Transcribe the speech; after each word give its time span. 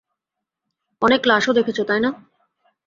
অনেক 1.01 1.21
লাশও 1.29 1.51
দেখেছ, 1.57 1.77
তাই 1.81 1.99
না? 1.99 2.09